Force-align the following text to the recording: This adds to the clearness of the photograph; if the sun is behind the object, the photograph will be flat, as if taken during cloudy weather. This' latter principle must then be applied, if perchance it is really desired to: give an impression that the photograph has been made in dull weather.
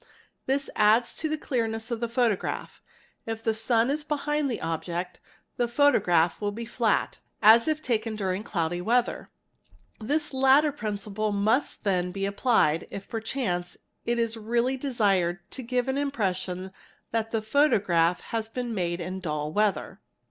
This 0.47 0.67
adds 0.75 1.13
to 1.17 1.29
the 1.29 1.37
clearness 1.37 1.91
of 1.91 1.99
the 1.99 2.09
photograph; 2.09 2.81
if 3.27 3.43
the 3.43 3.53
sun 3.53 3.91
is 3.91 4.03
behind 4.03 4.49
the 4.49 4.59
object, 4.59 5.19
the 5.57 5.67
photograph 5.67 6.41
will 6.41 6.51
be 6.51 6.65
flat, 6.65 7.19
as 7.39 7.67
if 7.67 7.83
taken 7.83 8.15
during 8.15 8.41
cloudy 8.41 8.81
weather. 8.81 9.29
This' 9.99 10.33
latter 10.33 10.71
principle 10.71 11.31
must 11.31 11.83
then 11.83 12.11
be 12.11 12.25
applied, 12.25 12.87
if 12.89 13.07
perchance 13.07 13.77
it 14.03 14.17
is 14.17 14.35
really 14.35 14.75
desired 14.75 15.37
to: 15.51 15.61
give 15.61 15.87
an 15.87 15.99
impression 15.99 16.71
that 17.11 17.29
the 17.29 17.43
photograph 17.43 18.21
has 18.21 18.49
been 18.49 18.73
made 18.73 18.99
in 19.01 19.19
dull 19.19 19.53
weather. 19.53 19.99